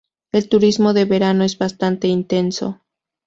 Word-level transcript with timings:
El 0.31 0.49
turismo 0.49 0.93
de 0.93 1.05
verano 1.05 1.43
es 1.43 1.59
bastante 1.59 2.07
intenso. 2.07 2.81